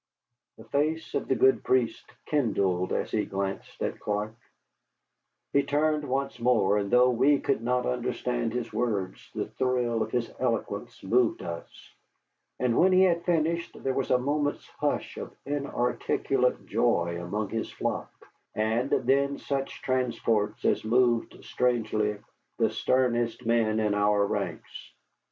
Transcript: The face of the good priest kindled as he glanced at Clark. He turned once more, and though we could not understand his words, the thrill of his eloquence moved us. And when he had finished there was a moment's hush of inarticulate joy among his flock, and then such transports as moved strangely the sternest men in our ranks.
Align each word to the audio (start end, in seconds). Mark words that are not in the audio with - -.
The 0.57 0.63
face 0.63 1.13
of 1.13 1.27
the 1.27 1.35
good 1.35 1.63
priest 1.63 2.11
kindled 2.25 2.91
as 2.91 3.11
he 3.11 3.23
glanced 3.23 3.83
at 3.83 3.99
Clark. 3.99 4.33
He 5.53 5.61
turned 5.61 6.09
once 6.09 6.39
more, 6.39 6.79
and 6.79 6.89
though 6.89 7.11
we 7.11 7.39
could 7.39 7.61
not 7.61 7.85
understand 7.85 8.51
his 8.51 8.73
words, 8.73 9.29
the 9.35 9.45
thrill 9.45 10.01
of 10.01 10.09
his 10.09 10.31
eloquence 10.39 11.03
moved 11.03 11.43
us. 11.43 11.93
And 12.57 12.79
when 12.79 12.93
he 12.93 13.03
had 13.03 13.25
finished 13.25 13.77
there 13.83 13.93
was 13.93 14.09
a 14.09 14.17
moment's 14.17 14.67
hush 14.79 15.17
of 15.17 15.35
inarticulate 15.45 16.65
joy 16.65 17.21
among 17.23 17.49
his 17.49 17.69
flock, 17.69 18.09
and 18.55 18.89
then 18.89 19.37
such 19.37 19.83
transports 19.83 20.65
as 20.65 20.83
moved 20.83 21.43
strangely 21.45 22.17
the 22.57 22.71
sternest 22.71 23.45
men 23.45 23.79
in 23.79 23.93
our 23.93 24.25
ranks. 24.25 24.93